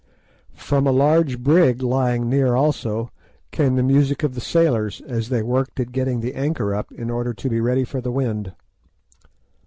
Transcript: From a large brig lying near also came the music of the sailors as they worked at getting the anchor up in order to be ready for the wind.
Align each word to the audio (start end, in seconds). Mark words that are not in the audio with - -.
From 0.55 0.87
a 0.87 0.91
large 0.91 1.37
brig 1.43 1.83
lying 1.83 2.27
near 2.27 2.55
also 2.55 3.11
came 3.51 3.75
the 3.75 3.83
music 3.83 4.23
of 4.23 4.33
the 4.33 4.41
sailors 4.41 4.99
as 5.05 5.29
they 5.29 5.43
worked 5.43 5.79
at 5.79 5.91
getting 5.91 6.21
the 6.21 6.33
anchor 6.33 6.73
up 6.73 6.91
in 6.91 7.11
order 7.11 7.35
to 7.35 7.49
be 7.49 7.61
ready 7.61 7.83
for 7.83 8.01
the 8.01 8.11
wind. 8.11 8.51